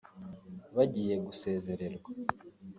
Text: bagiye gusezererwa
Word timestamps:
bagiye 0.75 1.15
gusezererwa 1.25 2.09